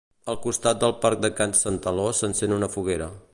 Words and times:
Al 0.31 0.37
costat 0.45 0.79
del 0.83 0.95
Parc 1.03 1.21
de 1.27 1.31
Can 1.41 1.53
Santaló 1.59 2.07
s'encén 2.21 2.57
una 2.57 2.73
foguera. 2.79 3.13